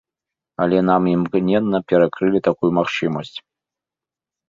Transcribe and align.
Але 0.65 0.79
нам 0.87 1.01
імгненна 1.11 1.83
перакрылі 1.93 2.39
такую 2.51 2.71
магчымасць. 2.83 3.35